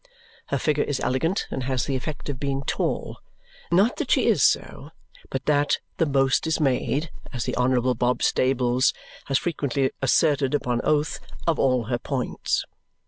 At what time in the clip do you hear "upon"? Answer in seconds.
10.55-10.81